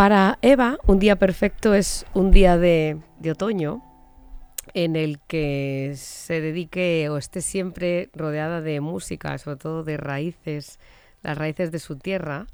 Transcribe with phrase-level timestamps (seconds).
[0.00, 3.82] Para Eva, un día perfecto es un día de, otoño
[4.72, 10.80] en el que se dedique o esté siempre rodeada de música, sobre todo de raíces,
[11.20, 12.46] las raíces de su tierra.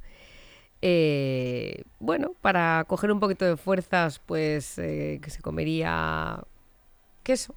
[0.82, 6.42] Eh, bueno, para coger un poquito de fuerzas, pues eh, que se comería
[7.22, 7.54] queso.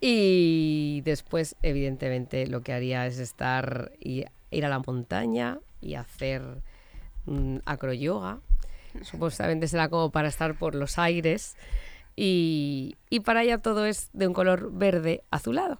[0.00, 6.62] Y después, evidentemente, lo que haría es estar y ir a la montaña y hacer
[7.26, 8.38] mm, acroyoga.
[9.02, 11.56] Supuestamente será como para estar por los aires.
[12.14, 15.78] Y, y para ella todo es de un color verde azulado.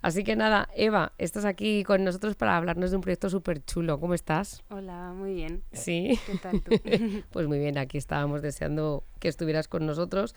[0.00, 4.00] Así que nada, Eva, estás aquí con nosotros para hablarnos de un proyecto súper chulo.
[4.00, 4.62] ¿Cómo estás?
[4.70, 5.62] Hola, muy bien.
[5.72, 6.18] Sí.
[6.26, 6.72] ¿Qué tal tú?
[7.30, 10.34] pues muy bien, aquí estábamos deseando que estuvieras con nosotros.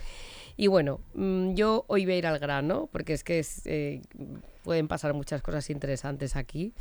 [0.58, 4.02] Y bueno, mm, yo hoy voy a ir al grano, porque es que es, eh,
[4.64, 6.74] pueden pasar muchas cosas interesantes aquí.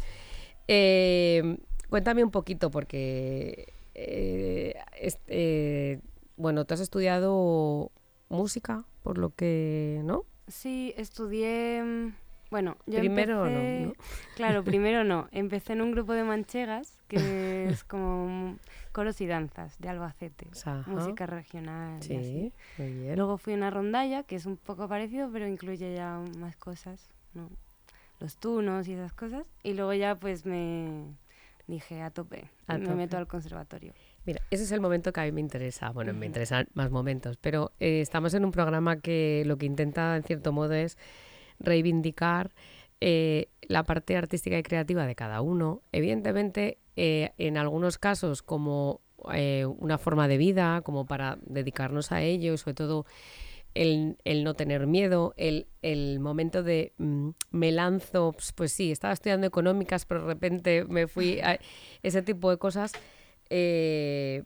[0.68, 1.56] Eh,
[1.88, 6.00] cuéntame un poquito, porque, eh, este,
[6.36, 7.90] bueno, tú has estudiado
[8.28, 10.24] música, por lo que, ¿no?
[10.48, 12.12] Sí, estudié...
[12.50, 13.92] Bueno, yo Primero no, empecé- ¿no?
[14.36, 15.28] Claro, primero no.
[15.32, 18.56] Empecé en un grupo de manchegas, que es como
[18.92, 20.46] coros y danzas de Albacete.
[20.64, 20.84] Ajá.
[20.88, 21.94] Música regional.
[22.08, 22.22] y así.
[22.22, 23.16] Sí, muy bien.
[23.16, 27.10] Luego fui a una rondalla, que es un poco parecido, pero incluye ya más cosas,
[27.32, 27.48] ¿no?
[28.20, 29.50] Los tunos y esas cosas.
[29.64, 31.06] Y luego ya pues me
[31.66, 32.96] dije a tope, A me tope.
[32.96, 33.92] meto al conservatorio.
[34.26, 35.90] Mira, ese es el momento que a mí me interesa.
[35.90, 40.16] Bueno, me interesan más momentos, pero eh, estamos en un programa que lo que intenta,
[40.16, 40.96] en cierto modo, es
[41.58, 42.52] reivindicar
[43.00, 45.82] eh, la parte artística y creativa de cada uno.
[45.92, 49.00] Evidentemente, eh, en algunos casos como
[49.78, 53.06] una forma de vida, como para dedicarnos a ello, y sobre todo
[53.74, 58.90] el, el no tener miedo, el, el momento de mm, me lanzo, pues, pues sí,
[58.92, 61.58] estaba estudiando económicas, pero de repente me fui a
[62.02, 62.92] ese tipo de cosas.
[63.50, 64.42] eh,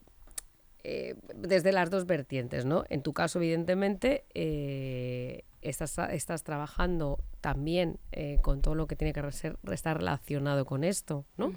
[0.83, 2.85] eh, desde las dos vertientes, ¿no?
[2.89, 9.11] En tu caso, evidentemente, eh, estás, estás trabajando también eh, con todo lo que tiene
[9.13, 11.51] que ser, estar relacionado con esto, ¿no?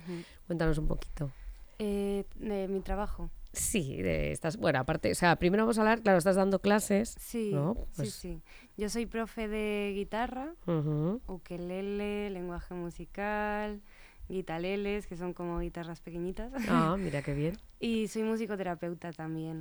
[0.46, 1.30] Cuéntanos un poquito.
[1.78, 3.30] Eh, de mi trabajo.
[3.52, 7.14] Sí, de estas, bueno, aparte, o sea, primero vamos a hablar, claro, estás dando clases,
[7.20, 7.74] Sí, ¿no?
[7.74, 8.42] sí, Pues- sí.
[8.78, 13.82] Yo soy profe de guitarra, Ujú, ukelele, lenguaje musical,
[14.28, 16.50] guitaleles, que son como guitarras pequeñitas.
[16.68, 17.58] Ah, mira qué bien.
[17.78, 19.60] y soy musicoterapeuta también,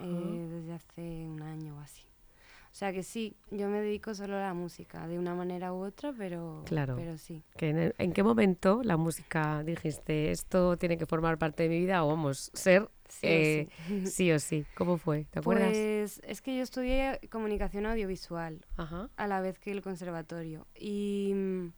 [0.00, 2.02] eh, desde hace un año o así.
[2.70, 5.84] O sea que sí, yo me dedico solo a la música, de una manera u
[5.84, 6.94] otra, pero, Claro.
[6.96, 7.42] pero sí.
[7.56, 11.68] Que en, el- ¿En qué momento la música dijiste, esto tiene que formar parte de
[11.68, 14.06] mi vida o vamos, ser Sí o eh, sí.
[14.06, 14.64] sí o sí?
[14.74, 15.24] ¿Cómo fue?
[15.30, 15.70] ¿Te acuerdas?
[15.72, 19.10] Pues es que yo estudié comunicación audiovisual Ajá.
[19.16, 20.68] a la vez que el conservatorio.
[20.78, 21.72] Y mm,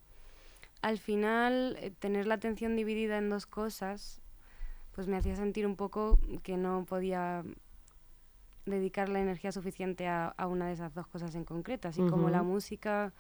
[0.83, 4.21] al final, eh, tener la atención dividida en dos cosas,
[4.95, 7.45] pues me hacía sentir un poco que no podía
[8.67, 11.89] dedicar la energía suficiente a, a una de esas dos cosas en concreto.
[11.89, 13.13] Así como la música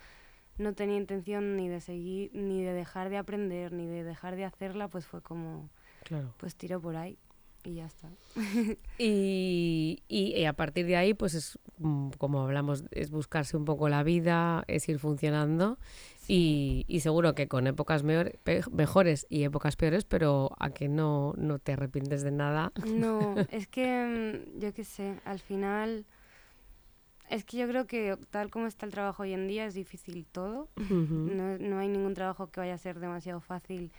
[0.58, 4.44] no tenía intención ni de seguir, ni de dejar de aprender, ni de dejar de
[4.44, 5.68] hacerla, pues fue como,
[6.04, 6.34] Claro.
[6.36, 7.18] pues tiro por ahí
[7.64, 8.08] y ya está.
[8.98, 13.64] Y, y- y a partir de ahí, pues es mm, como hablamos, es buscarse un
[13.64, 15.78] poco la vida, es ir funcionando
[16.28, 20.88] y, y seguro que con épocas meor- pe- mejores y épocas peores, pero a que
[20.88, 22.72] no, no te arrepientes de nada.
[22.86, 26.04] No, es que mm, yo qué sé, al final
[27.30, 30.26] es que yo creo que tal como está el trabajo hoy en día es difícil
[30.30, 30.68] todo.
[30.76, 31.30] Ujú.
[31.32, 33.90] No, no hay ningún trabajo que vaya a ser demasiado fácil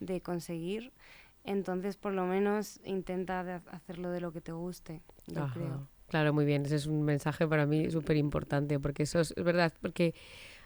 [0.00, 0.92] de conseguir.
[1.44, 5.54] Entonces, por lo menos intenta de ha- hacerlo de lo que te guste, yo Ajá.
[5.54, 5.88] creo.
[6.08, 6.66] Claro, muy bien.
[6.66, 10.14] Ese es un mensaje para mí súper importante, porque eso es, es verdad, porque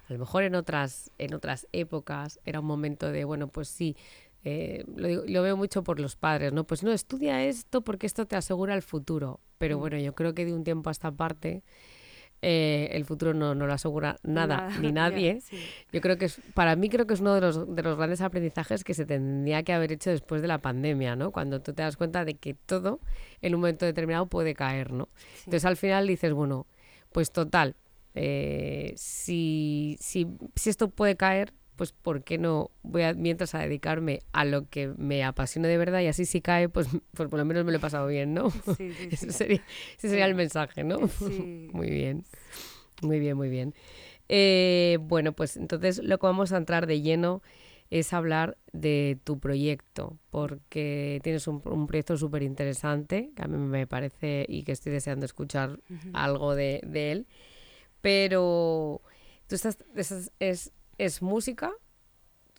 [0.08, 3.96] a lo mejor en otras, en otras épocas era un momento de, bueno, pues sí,
[4.44, 6.64] eh, lo, digo- lo veo mucho por los padres, ¿no?
[6.64, 9.40] Pues no, estudia esto porque esto te asegura el futuro.
[9.58, 9.80] Pero Mm.
[9.80, 11.62] bueno, yo creo que de un tiempo a esta parte
[12.42, 15.40] eh, el futuro no, no lo asegura nada, ni nadie.
[15.40, 15.56] sí.
[15.92, 18.20] Yo creo que es, para mí creo que es uno de los, de los grandes
[18.20, 21.30] aprendizajes que se tendría que haber hecho después de la pandemia, ¿no?
[21.32, 23.00] Cuando tú te das cuenta de que todo
[23.40, 25.08] en un momento determinado puede caer, ¿no?
[25.34, 25.42] Sí.
[25.46, 26.66] Entonces al final dices, bueno,
[27.12, 27.74] pues total,
[28.16, 30.26] eh, si, si,
[30.56, 34.68] si esto puede caer, pues ¿por qué no voy a, mientras a dedicarme a lo
[34.70, 37.72] que me apasiona de verdad y así si cae, pues, pues por lo menos me
[37.72, 38.50] lo he pasado bien, ¿no?
[38.50, 39.32] Sí, sí, Ese sí.
[39.32, 39.62] sería,
[39.98, 40.98] ese sería el mensaje, ¿no?
[41.20, 42.24] Muy bien,
[43.02, 43.74] muy bien, muy bien.
[44.30, 47.42] Eh, bueno, pues entonces lo que vamos a entrar de lleno
[47.90, 53.58] es hablar de tu proyecto, porque tienes un, un proyecto súper interesante, que a mí
[53.58, 55.78] me parece y que estoy deseando escuchar
[56.14, 57.26] algo de, de él,
[58.00, 59.02] pero
[59.46, 61.72] tú estás, es, es, es música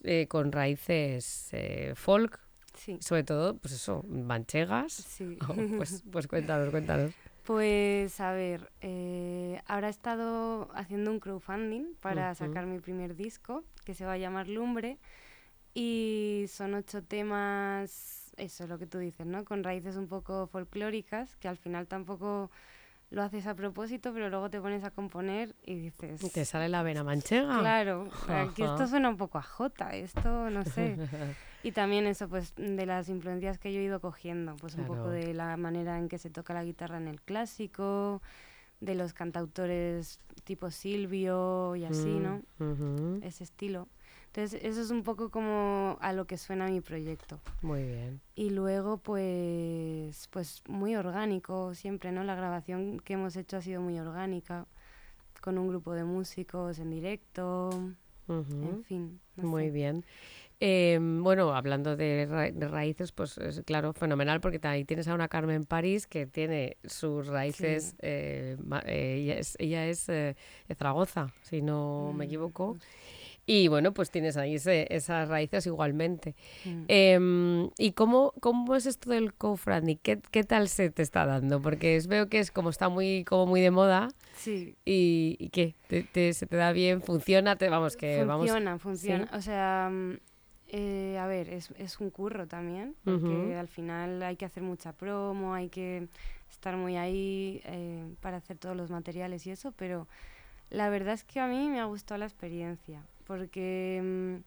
[0.04, 2.40] eh, con raíces eh, folk,
[2.78, 2.98] Sí.
[3.02, 4.94] Sobre todo, pues eso, manchegas.
[4.94, 5.38] Sí.
[5.50, 7.12] Oh, pues, pues cuéntanos, cuéntanos.
[7.44, 13.64] Pues a ver, eh, ahora he estado haciendo un crowdfunding para sacar mi primer disco,
[13.86, 15.00] que se va a llamar Lumbre,
[15.74, 19.46] y son ocho temas, eso es lo que tú dices, ¿no?
[19.46, 22.52] Con raíces un poco folclóricas, que al final tampoco
[23.10, 26.20] lo haces a propósito, pero luego te pones a componer y dices...
[26.32, 27.60] Te sale la vena manchega.
[27.60, 30.98] Claro, aquí esto suena un poco a Jota, esto no sé.
[31.64, 35.10] Y también eso, pues, de las influencias que yo he ido cogiendo, pues un poco
[35.10, 38.22] de la manera en que se toca la guitarra en el clásico,
[38.80, 42.42] de los cantautores tipo Silvio y así, ¿no?
[42.60, 43.24] Mm.
[43.24, 43.90] Ese estilo.
[44.28, 47.40] Entonces, eso es un poco como a lo que suena mi proyecto.
[47.62, 48.22] Muy bien.
[48.36, 52.24] Y luego, pues, pues muy orgánico siempre, ¿no?
[52.24, 54.68] La grabación que hemos hecho ha sido muy orgánica,
[55.42, 57.70] con un grupo de músicos en directo,
[58.28, 59.20] en fin.
[59.38, 59.72] no Muy sé.
[59.72, 60.06] bien.
[60.60, 65.14] Eh, bueno, hablando de, ra- de raíces, pues es claro, fenomenal, porque ahí tienes a
[65.16, 67.96] una Carmen París que tiene sus raíces, Sí.
[68.02, 70.36] eh, eh, ella es, ella es eh,
[70.68, 72.78] de Zaragoza, si no me Mm, equivoco.
[73.48, 76.36] Y bueno, pues tienes ahí ese- esas raíces igualmente.
[76.66, 76.84] Mm.
[76.90, 79.98] Em, ¿Y cómo, cómo es esto del co-funding?
[80.04, 81.60] ¿Qué, ¿Qué tal se te está dando?
[81.62, 84.10] Porque es- veo que es como está muy, como muy de moda.
[84.36, 85.76] Sí, ¿Y, y qué?
[85.88, 87.02] ¿Te, te- se te da bien?
[87.02, 87.56] ¿Funciona?
[87.56, 88.46] Te, vamos, que vamos...
[88.48, 89.30] funciona, funciona.
[89.34, 90.18] O sea, mm,
[90.70, 94.92] eh, a ver, es, es un curro también, porque al final hay que hacer mucha
[94.92, 96.10] promo, hay que
[96.50, 100.08] estar muy ahí eh, para hacer todos los materiales y eso, pero
[100.70, 104.42] la verdad es que a mí me ha gustado la experiencia, porque,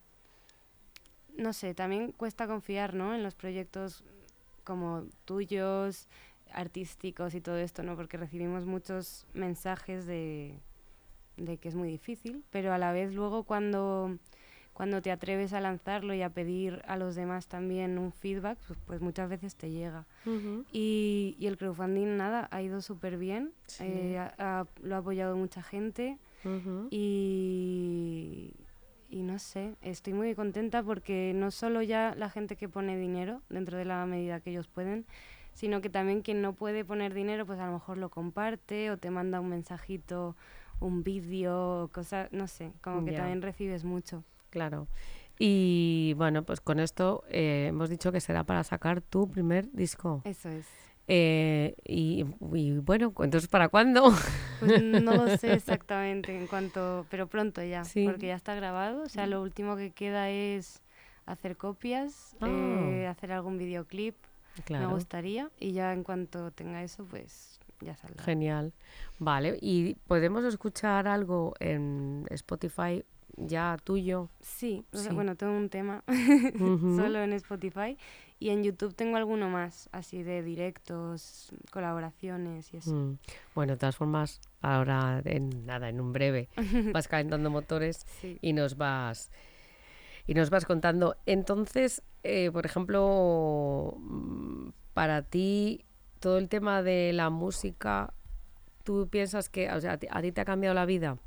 [1.36, 3.14] mm, no sé, también cuesta confiar, ¿no?
[3.14, 4.02] En los proyectos
[4.64, 6.08] como tuyos,
[6.52, 7.94] artísticos y todo esto, ¿no?
[7.96, 10.58] Porque recibimos muchos mensajes de,
[11.36, 14.16] de que es muy difícil, pero a la vez luego cuando,
[14.72, 18.78] cuando te atreves a lanzarlo y a pedir a los demás también un feedback, pues,
[18.86, 20.06] pues muchas veces te llega.
[20.72, 23.84] Y, y el crowdfunding, nada, ha ido súper bien, Sí.
[23.84, 26.18] eh, ha- ha- lo ha apoyado mucha gente
[26.90, 28.52] y,
[29.10, 33.42] y no sé, estoy muy contenta porque no solo ya la gente que pone dinero
[33.48, 35.04] dentro de la medida que ellos pueden,
[35.52, 38.96] sino que también quien no puede poner dinero, pues a lo mejor lo comparte o
[38.96, 40.36] te manda un mensajito,
[40.78, 44.24] un vídeo, cosas, no sé, como que también recibes mucho.
[44.50, 44.86] Claro.
[45.38, 50.22] Y bueno, pues con esto eh, hemos dicho que será para sacar tu primer disco.
[50.24, 50.66] Eso es.
[51.08, 54.12] Eh, y, y bueno, entonces ¿para cuándo?
[54.60, 58.04] Pues no lo sé exactamente en cuanto, pero pronto ya, Sí.
[58.06, 59.02] porque ya está grabado.
[59.02, 60.82] O sea, lo último que queda es
[61.26, 62.46] hacer copias, Ah.
[62.48, 64.14] eh, hacer algún videoclip,
[64.68, 68.22] me gustaría, y ya en cuanto tenga eso, pues ya saldrá.
[68.24, 68.72] genial.
[69.18, 73.04] Vale, ¿y podemos escuchar algo en Spotify
[73.36, 74.28] ya tuyo?
[74.40, 76.02] Sí, o sea, bueno, tengo un tema
[76.58, 77.96] solo en Spotify
[78.40, 82.90] y en YouTube tengo alguno más, así de directos, colaboraciones y eso.
[82.92, 83.18] Mm.
[83.54, 86.48] Bueno, de todas formas, ahora en nada, en un breve,
[86.94, 88.38] vas calentando motores Sí.
[88.40, 89.30] y nos vas
[90.26, 91.16] y nos vas contando.
[91.26, 95.84] Entonces, eh, por ejemplo, mm, para ti
[96.18, 98.12] todo el tema de la música,
[98.84, 101.18] ¿tú piensas que, o sea, a ti te ha cambiado la vida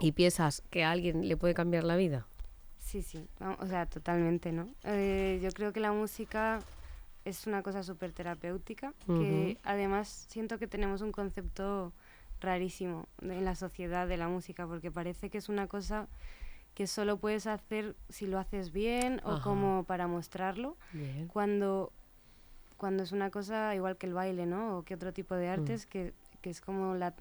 [0.00, 2.26] y piensas que a alguien le puede cambiar la vida?
[2.88, 3.28] Sí, sí,
[3.60, 4.66] o sea, totalmente, ¿no?
[4.82, 6.60] Eh, yo creo que la música
[7.26, 11.92] es una cosa súper terapéutica, que además siento que tenemos un concepto
[12.40, 16.08] rarísimo en la sociedad de la música, porque parece que es una cosa
[16.72, 21.28] que solo puedes hacer si lo haces bien o como para mostrarlo, Bien.
[21.28, 21.92] cuando,
[22.78, 24.78] cuando es una cosa igual que el baile, ¿no?
[24.78, 25.38] O que otro tipo Mm.
[25.40, 27.12] de artes, que, que es como, la,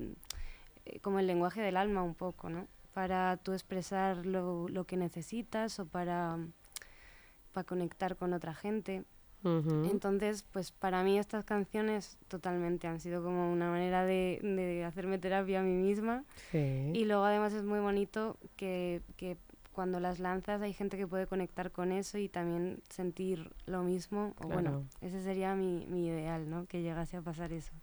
[0.86, 2.70] eh, como el lenguaje del alma un poco, ¿no?
[2.98, 6.40] Para tú expresar lo, lo que necesitas o para,
[7.54, 9.04] para conectar con otra gente.
[9.44, 9.86] Ujú.
[9.92, 15.20] Entonces, pues para mí estas canciones totalmente han sido como una manera de, de hacerme
[15.20, 16.24] terapia a mí misma.
[16.52, 16.90] Sí.
[16.96, 19.38] Y luego además es muy bonito que, que
[19.74, 24.34] cuando las lanzas hay gente que puede conectar con eso y también sentir lo mismo.
[24.40, 24.54] O Claro.
[24.54, 26.66] bueno, ese sería mi, mi ideal, ¿no?
[26.66, 27.74] Que llegase a pasar eso.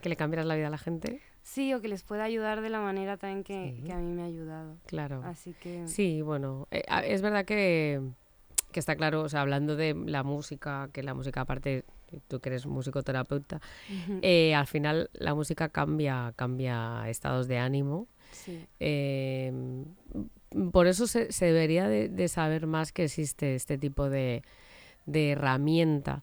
[0.00, 1.20] ¿Que le cambiarás la vida a la gente?
[1.42, 3.82] Sí, o que les pueda ayudar de la manera también que, Sí.
[3.84, 4.76] que a mí me ha ayudado.
[4.86, 5.22] Claro.
[5.24, 8.00] Así que Sí, bueno, eh, es verdad que,
[8.70, 11.84] que está claro, o sea, hablando de la música, que la música aparte,
[12.28, 13.60] tú que eres musicoterapeuta,
[14.22, 18.06] eh, al final la música cambia, cambia estados de ánimo.
[18.30, 23.78] sí, eh, m- por eso se, se debería de, de saber más que existe este
[23.78, 24.42] tipo de,
[25.06, 26.22] de herramienta.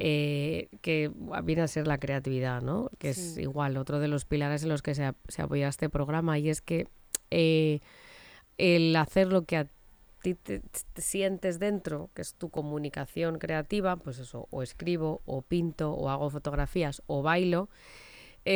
[0.00, 1.10] Eh, que
[1.44, 2.90] viene a ser la creatividad, ¿no?
[2.98, 5.88] Que es igual otro de los pilares en los que se, ap- se apoya este
[5.88, 6.86] programa y es que
[7.30, 7.80] eh,
[8.58, 9.66] el hacer lo que a
[10.22, 10.60] ti te,
[10.92, 16.10] te sientes dentro, que es tu comunicación creativa, pues eso, o escribo, o pinto, o
[16.10, 17.68] hago fotografías, o bailo,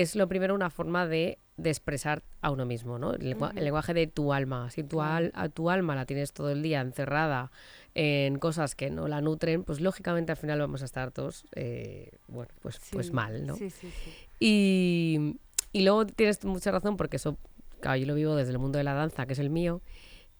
[0.01, 3.13] es lo primero una forma de, de expresar a uno mismo, ¿no?
[3.15, 3.65] El, lengua- el Ujú.
[3.65, 4.71] lenguaje de tu alma.
[4.71, 7.51] Si tu, al- a tu alma la tienes todo el día encerrada
[7.95, 12.11] en cosas que no la nutren, pues lógicamente al final vamos a estar todos, eh,
[12.29, 13.55] bueno, pues, pues mal, ¿no?
[13.57, 14.11] Sí, sí, sí.
[14.41, 15.37] Y,
[15.73, 17.37] y luego tienes mucha razón porque eso,
[17.81, 19.81] claro, yo lo vivo desde el mundo de la danza, que es el mío.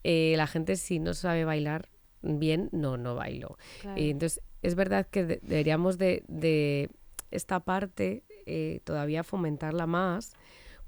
[0.03, 1.87] eh, la gente si no sabe bailar
[2.21, 3.57] bien, no, no bailo.
[3.81, 4.01] Claro.
[4.01, 6.89] Y entonces es verdad que de- deberíamos de, de
[7.31, 10.33] esta parte eh, todavía fomentarla más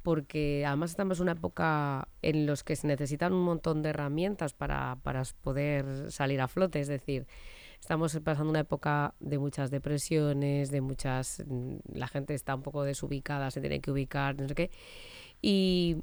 [0.05, 4.53] porque además estamos en una época en los que se necesitan un montón de herramientas
[4.53, 6.79] para, para poder salir a flote.
[6.79, 7.25] Es decir,
[7.79, 11.43] estamos pasando una época de muchas depresiones, de muchas...
[11.47, 14.71] mm, La gente está un poco desubicada, se tiene que ubicar, no sé qué.
[15.41, 15.97] Y,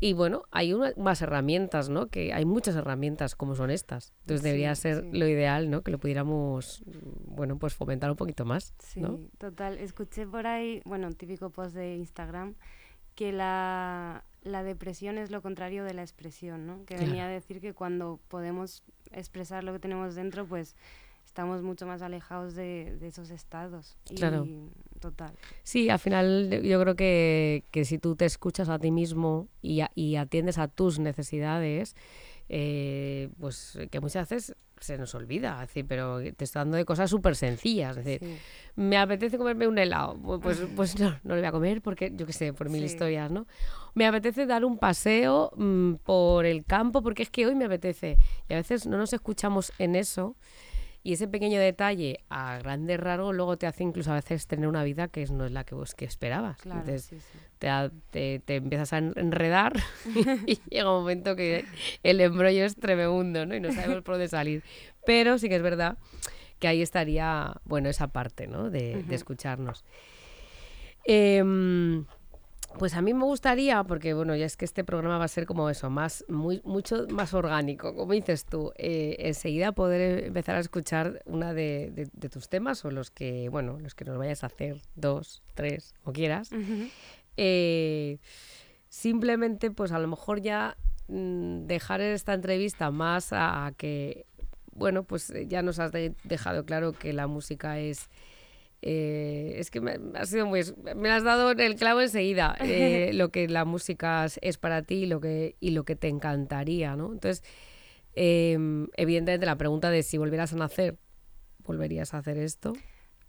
[0.00, 2.06] y bueno, hay una- más herramientas, ¿no?
[2.08, 4.12] Que hay muchas herramientas como son estas.
[4.20, 5.10] Entonces debería ser sí.
[5.18, 5.82] lo ideal, ¿no?
[5.82, 9.18] Que lo pudiéramos, mm, bueno, pues fomentar un poquito más, Sí, ¿no?
[9.38, 9.78] total.
[9.78, 12.54] Escuché por ahí, bueno, un típico post de Instagram,
[13.14, 16.84] que la, la depresión es lo contrario de la expresión, ¿no?
[16.84, 20.76] Que venía a decir que cuando podemos expresar lo que tenemos dentro, pues
[21.26, 23.96] estamos mucho más alejados de, de esos estados.
[24.14, 24.46] Claro.
[25.00, 25.32] Total.
[25.62, 29.80] Sí, al final yo- creo que, que si tú te escuchas a ti mismo y,
[29.80, 31.94] a- y atiendes a tus necesidades,
[32.48, 36.84] eh, pues que muchas veces se nos olvida, es decir, pero te estoy dando de
[36.84, 38.36] cosas súper sencillas, es decir, Sí,
[38.76, 42.26] me apetece comerme un helado, pues, pues no, no lo voy a comer porque, yo
[42.26, 42.86] qué sé, por mil Sí.
[42.86, 43.46] historias, ¿no?
[43.94, 48.18] Me apetece dar un paseo mm, por el campo porque es que hoy me apetece.
[48.48, 50.36] Y a veces no nos escuchamos en eso
[51.02, 54.82] y ese pequeño detalle a grandes rasgos luego te hace incluso a veces tener una
[54.84, 56.58] vida que no es la que vos que esperabas.
[56.60, 57.38] claro, Entonces sí, sí.
[57.58, 57.68] te,
[58.10, 59.72] te, te empiezas a en- enredar
[60.46, 61.64] y llega un momento que
[62.02, 63.54] el embrollo es tremendo ¿no?
[63.54, 64.62] y no sabemos por dónde salir.
[65.06, 65.96] Pero sí que es verdad
[66.58, 68.68] que ahí estaría, bueno, esa parte ¿no?
[68.68, 69.84] de, escucharnos.
[71.04, 72.04] Em,
[72.78, 75.46] pues a mí me gustaría, porque bueno, ya es que este programa va a ser
[75.46, 80.60] como eso, más, muy, mucho más orgánico, como dices tú, eh, enseguida poder empezar a
[80.60, 84.44] escuchar una de, de- de tus temas o los que, bueno, los que nos vayas
[84.44, 86.50] a hacer, dos, tres, o quieras.
[87.36, 88.18] Eh,
[88.88, 90.76] simplemente, pues a lo mejor ya
[91.08, 94.26] mm, dejar esta entrevista más a, a que,
[94.72, 98.08] bueno, pues ya nos has de- dejado claro que la música es...
[98.82, 100.62] eh, es que me, has sido muy,
[100.96, 104.94] me has dado en el clavo enseguida eh, lo que la música es, para ti
[105.02, 107.12] y lo que, y lo que te encantaría, ¿no?
[107.12, 107.42] Entonces,
[108.14, 110.96] em, evidentemente la pregunta de si volvieras a nacer,
[111.64, 112.72] ¿volverías a hacer esto?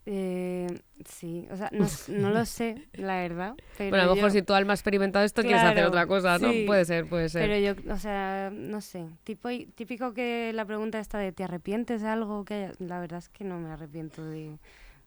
[0.06, 0.68] Eh,
[1.06, 3.54] sí, o sea, no, no lo sé, la verdad.
[3.78, 6.08] Pero Bueno, a lo mejor yo- si tu alma ha experimentado esto, quieres hacer otra
[6.08, 6.52] cosa, ¿no?
[6.52, 6.64] sí.
[6.66, 7.48] Puede ser, puede ser.
[7.48, 12.02] Pero yo, o sea, no sé, tipo, típico que la pregunta está de ¿te arrepientes
[12.02, 12.44] de algo?
[12.46, 12.80] que hayas-?".
[12.80, 14.58] La verdad es que no me arrepiento de,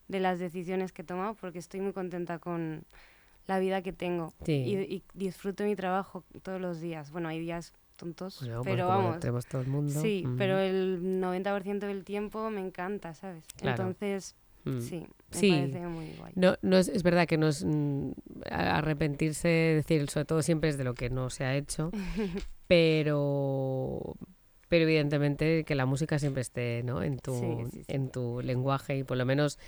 [0.09, 2.85] de las decisiones que he tomado porque estoy muy contenta con
[3.47, 4.53] la vida que tengo Sí.
[4.53, 7.11] y, y disfruto mi trabajo todos los días.
[7.11, 9.21] Bueno, hay días tontos, pues pero vamos.
[9.21, 10.01] tenemos todo el mundo.
[10.01, 13.45] Sí, mm, pero el 90% del tiempo me encanta, ¿sabes?
[13.57, 13.83] Claro.
[13.83, 14.81] Entonces, mm.
[14.81, 15.51] sí, me Sí.
[15.51, 16.33] parece muy guay.
[16.37, 18.11] No, no es, es verdad que no es mm,
[18.51, 21.91] arrepentirse, decir, sobre todo siempre es de lo que no se ha hecho,
[22.69, 24.17] pero
[24.69, 27.03] pero evidentemente que la música siempre esté ¿no?
[27.03, 27.35] en, tu,
[27.73, 27.85] sí.
[27.89, 29.59] en tu lenguaje y por lo menos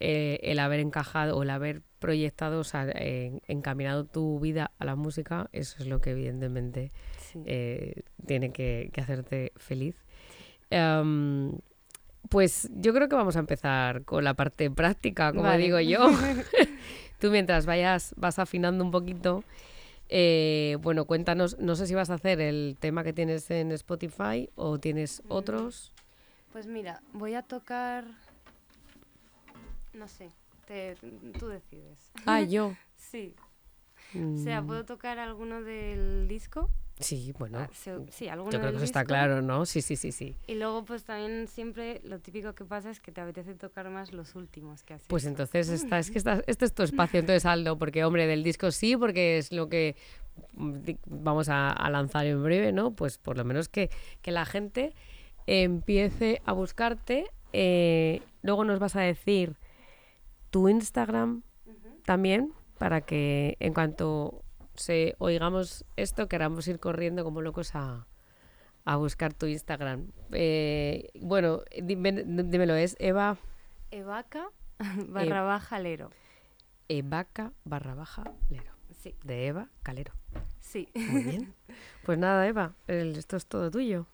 [0.00, 4.84] eh, el haber encajado o el haber proyectado, o sea, en- encaminado tu vida a
[4.86, 7.42] la música, eso es lo que evidentemente Sí.
[7.44, 9.96] eh, tiene que, que hacerte feliz.
[10.70, 11.52] Em,
[12.28, 15.62] pues yo creo que vamos a empezar con la parte práctica, como Vale.
[15.64, 16.08] digo yo.
[17.18, 19.44] Tú mientras vayas, vas afinando un poquito,
[20.08, 24.48] eh, bueno, cuéntanos, no sé si vas a hacer el tema que tienes en Spotify
[24.54, 25.32] o tienes Mm.
[25.32, 25.92] otros.
[26.52, 28.04] Pues mira, voy a tocar.
[29.92, 30.30] No sé,
[30.66, 30.96] te-
[31.38, 32.10] tú decides.
[32.26, 32.76] Ah, yo.
[32.96, 33.34] Sí.
[34.14, 36.68] O sea, Mm, puedo tocar alguno del disco.
[36.98, 37.58] Sí, bueno.
[37.60, 39.64] Ah, se- sí, alguno Yo creo del que eso está claro, ¿no?
[39.66, 40.36] Sí, sí, sí, sí.
[40.48, 44.12] Y luego, pues también siempre lo típico que pasa es que te apetece tocar más
[44.12, 45.30] los últimos que has Pues hecho.
[45.30, 48.70] entonces esta, es que esta- este es tu espacio, entonces Aldo, porque hombre, del disco
[48.72, 49.96] sí, porque es lo que
[50.54, 52.90] mm, vamos a, a lanzar en breve, ¿no?
[52.92, 53.90] Pues por lo menos que,
[54.22, 54.92] que la gente
[55.46, 57.26] empiece a buscarte.
[57.52, 59.56] eh, luego nos vas a decir
[60.50, 61.42] tu Instagram
[62.04, 64.42] también, para que en cuanto
[64.74, 68.06] se oigamos esto, queramos ir corriendo como locos a,
[68.84, 70.10] a buscar tu Instagram.
[70.32, 73.36] Eh, bueno, dime- dímelo, es Eva...
[73.90, 74.48] Evaca
[75.08, 76.10] barra baja lero.
[76.88, 78.72] Evaca barra baja Lero.
[78.90, 80.12] Sí, De Eva Calero.
[80.60, 80.88] sí.
[80.94, 81.54] Muy bien.
[82.04, 84.06] Pues nada, Eva, el- esto es todo tuyo.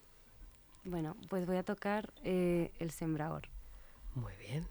[0.84, 3.48] Bueno, pues voy a tocar eh, El Sembrador.
[4.14, 4.66] Muy bien.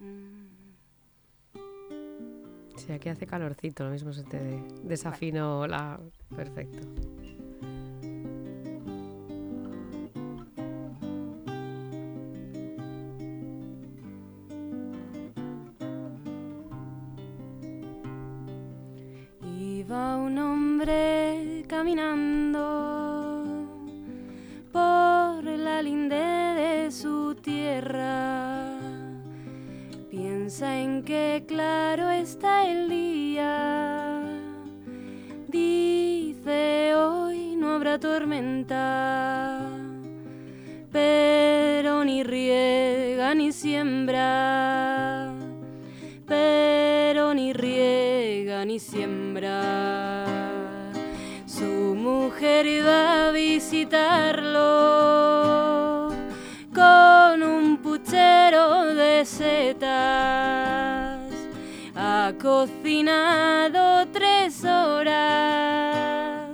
[0.00, 0.48] Mm.
[2.76, 5.98] Sí, aquí hace calorcito, lo mismo se te desafino la...
[6.34, 6.78] Perfecto.
[19.42, 22.97] Iba un hombre caminando
[31.02, 34.22] que claro está el día.
[35.48, 39.60] Dice hoy no habrá tormenta,
[40.92, 45.34] pero ni riega ni siembra
[46.28, 50.24] pero ni riega ni siembra.
[51.46, 55.27] Su mujer iba a visitarlo
[62.98, 66.50] cocinado tres horas,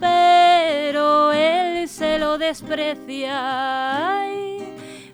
[0.00, 4.22] pero él se lo desprecia.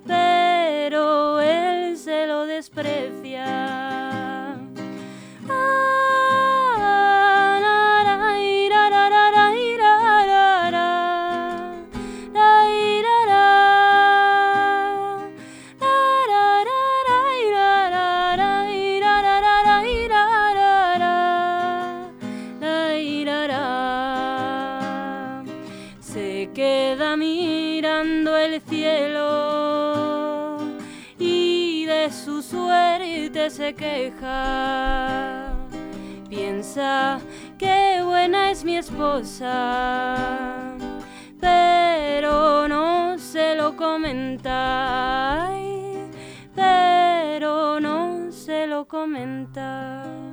[0.07, 3.22] pero él se lo desprecia.
[33.63, 35.55] Se queja.
[36.29, 37.21] Piensa
[37.59, 40.17] que buena es mi esposa,
[41.39, 45.49] pero no se lo comenta.
[46.57, 50.32] pero no se lo comenta.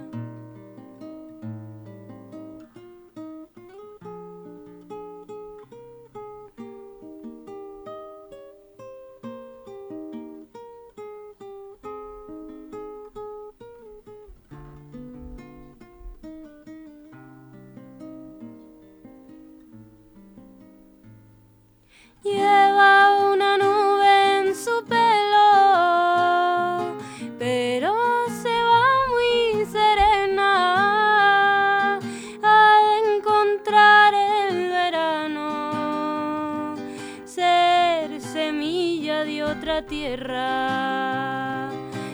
[39.81, 41.69] Tierra,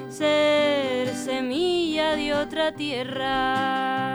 [0.10, 4.15] ser semilla de otra tierra.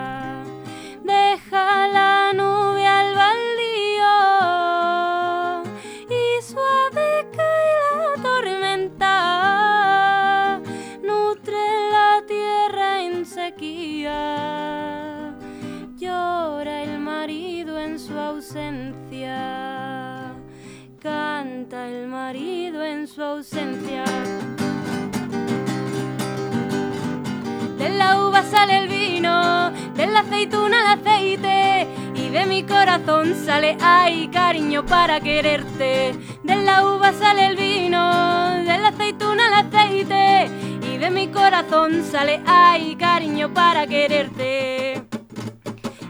[28.50, 34.84] Sale el vino, de la aceituna el aceite y de mi corazón sale ay cariño
[34.84, 36.14] para quererte.
[36.42, 40.50] De la uva sale el vino, de la aceituna el aceite
[40.92, 45.02] y de mi corazón sale ay cariño para quererte.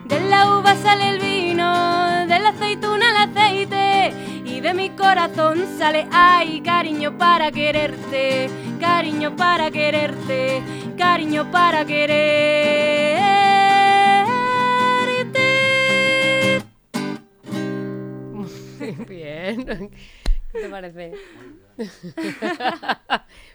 [0.07, 4.13] De la uva sale el vino, de la aceituna el aceite
[4.45, 8.51] y de mi corazón sale ay cariño para quererte,
[8.81, 10.63] cariño para quererte,
[10.97, 12.21] cariño para quererte.
[18.33, 18.49] Muy
[19.09, 19.91] bien.
[20.53, 21.13] ¿Qué te parece?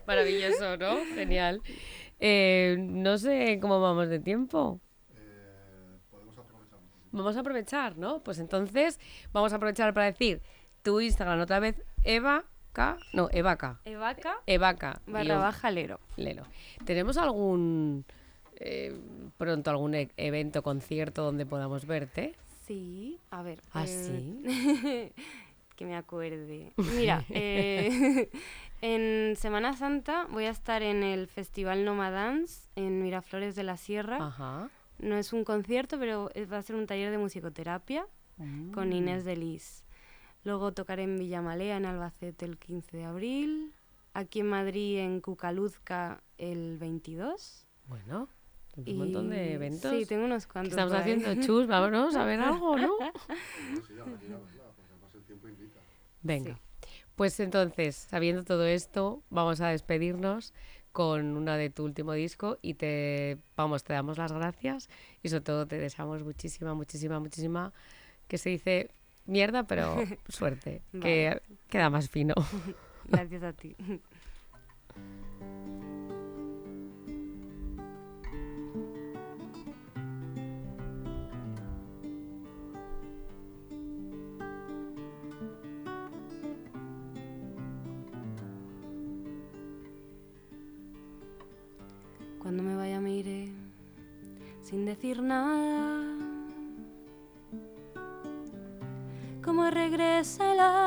[0.07, 0.97] Maravilloso, ¿no?
[1.13, 1.61] Genial.
[2.19, 4.79] Eh, no sé cómo vamos de tiempo.
[7.11, 8.21] Vamos a aprovechar, ¿no?
[8.23, 8.99] Pues entonces
[9.31, 10.41] vamos a aprovechar para decir
[10.83, 12.97] tu Instagram otra vez, Eva K.
[13.13, 13.79] No, Evaca.
[13.85, 15.01] Evaca Evaca.
[15.07, 15.99] barra baja lero.
[16.17, 16.43] Lelo.
[16.85, 18.03] ¿Tenemos algún
[18.57, 18.93] eh,
[19.37, 22.35] pronto algún e- evento, concierto donde podamos verte?
[22.67, 23.61] Sí, a ver.
[23.73, 25.13] ¿Ah, eh,
[25.77, 26.73] que me acuerde.
[26.97, 28.29] Mira, eh,
[28.81, 34.17] en Semana Santa voy a estar en el Festival Nomadance en Miraflores de la Sierra.
[34.19, 34.69] Ajá.
[34.99, 38.05] No es un concierto, pero va a ser un taller de musicoterapia
[38.73, 39.84] con Inés de Lis.
[40.45, 43.73] Luego tocaré en Villamalea, en Albacete, el 15 de abril.
[44.13, 47.65] Aquí en Madrid, en Cucaluzca, el 22.
[47.87, 48.29] Bueno,
[48.77, 49.91] Un montón de eventos.
[49.91, 50.73] Sí, tengo unos ¿Qué cuantos.
[50.73, 51.33] estamos haciendo?
[51.45, 52.95] Chus, vámonos a ver algo, ¿no?
[56.21, 56.59] Venga.
[57.15, 60.53] Pues entonces, sabiendo todo esto, vamos a despedirnos
[60.91, 64.89] con una de tu último disco y te vamos, te damos las gracias
[65.23, 67.73] y sobre todo te deseamos muchísima, muchísima, muchísima
[68.27, 68.91] que se dice
[69.25, 69.97] mierda, pero
[70.29, 72.33] suerte, que queda más fino.
[73.07, 73.75] Gracias a ti.
[92.39, 93.49] Cuando me vaya me iré
[94.61, 96.04] sin decir nada.
[99.95, 100.84] Como regresa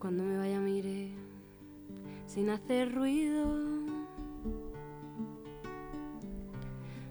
[0.00, 1.10] Cuando me vaya me iré
[2.26, 3.44] sin hacer ruido.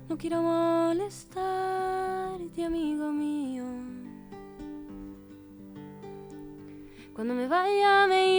[0.10, 1.06] No quiero molestarte,
[2.65, 3.65] amigo mío.
[7.13, 8.38] Cuando me vaya me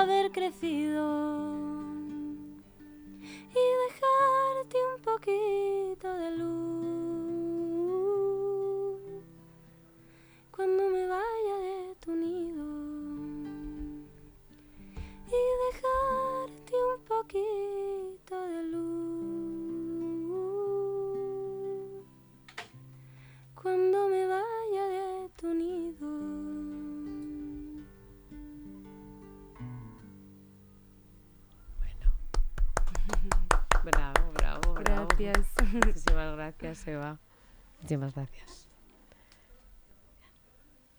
[0.00, 1.49] Haber crecido
[36.80, 37.18] Gracias, Eva.
[37.80, 38.59] Muchísimas gracias.